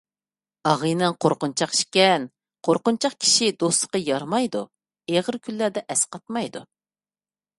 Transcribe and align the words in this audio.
ئاغىنەڭ 0.69 1.11
قورقۇنچاق 1.25 1.73
ئىكەن، 1.79 2.25
قورقۇنچاق 2.69 3.17
كىشى 3.25 3.51
دوستلۇققا 3.63 4.01
يارىمايدۇ، 4.05 4.63
ئېغىر 5.13 5.37
كۈنلەردە 5.49 5.87
ئەسقاتمايدۇ. 5.95 6.65